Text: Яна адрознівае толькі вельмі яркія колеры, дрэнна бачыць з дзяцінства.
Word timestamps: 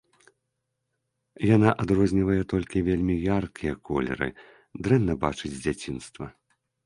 Яна 1.55 1.69
адрознівае 1.83 2.37
толькі 2.55 2.83
вельмі 2.87 3.15
яркія 3.37 3.73
колеры, 3.89 4.29
дрэнна 4.87 5.13
бачыць 5.27 5.53
з 5.59 5.61
дзяцінства. 5.65 6.25